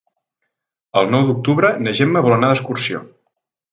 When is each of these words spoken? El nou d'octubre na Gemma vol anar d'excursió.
El 1.01 1.11
nou 1.15 1.27
d'octubre 1.27 1.71
na 1.83 1.93
Gemma 1.99 2.25
vol 2.29 2.37
anar 2.39 2.51
d'excursió. 2.53 3.03